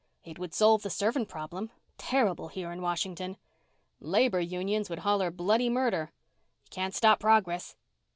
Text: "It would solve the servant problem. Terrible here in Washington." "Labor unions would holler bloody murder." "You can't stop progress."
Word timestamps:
"It 0.23 0.39
would 0.39 0.55
solve 0.55 0.81
the 0.81 0.89
servant 0.89 1.29
problem. 1.29 1.69
Terrible 1.99 2.47
here 2.47 2.71
in 2.71 2.81
Washington." 2.81 3.37
"Labor 3.99 4.39
unions 4.41 4.89
would 4.89 4.97
holler 5.05 5.29
bloody 5.29 5.69
murder." 5.69 6.11
"You 6.63 6.69
can't 6.71 6.95
stop 6.95 7.19
progress." 7.19 7.75